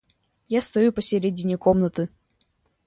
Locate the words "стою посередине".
0.61-1.59